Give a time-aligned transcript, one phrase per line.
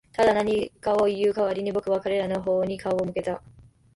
[0.13, 3.43] ただ、何かを言う代わりに、僕は彼らの方に顔を向けた。